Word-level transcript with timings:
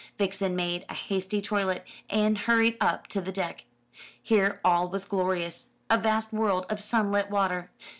Vixen 0.17 0.55
made 0.55 0.83
a 0.89 0.95
hasty 0.95 1.43
toilet, 1.43 1.85
and 2.09 2.35
hurried 2.35 2.75
up 2.81 3.05
to 3.05 3.21
the 3.21 3.31
deck. 3.31 3.65
Here 4.19 4.59
all 4.65 4.87
was 4.89 5.05
glorious. 5.05 5.73
A 5.91 5.99
vast 5.99 6.33
world 6.33 6.65
of 6.71 6.81
sunlit 6.81 7.29
water. 7.29 7.69